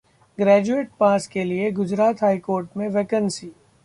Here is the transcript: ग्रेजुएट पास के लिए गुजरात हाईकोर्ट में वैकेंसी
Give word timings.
ग्रेजुएट 0.37 0.89
पास 0.99 1.27
के 1.27 1.43
लिए 1.43 1.71
गुजरात 1.71 2.23
हाईकोर्ट 2.23 2.77
में 2.77 2.87
वैकेंसी 2.89 3.51